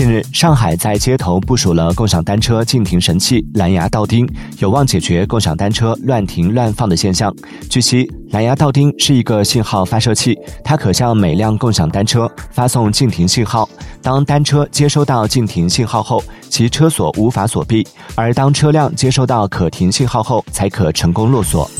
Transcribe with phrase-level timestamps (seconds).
[0.00, 4.26] 近日上海在街头部署了共享单车禁停神器蓝牙倒钉
[4.56, 7.30] 有望解决共享单车乱停乱放的现象。
[7.68, 10.34] 据悉蓝牙倒钉是一个信号发射器
[10.64, 13.68] 它可向每辆共享单车发送禁停信号
[14.00, 21.70] 当单车接收到禁停信号后其车锁无法锁闭而当车辆接收到可停信号后才可成功落锁。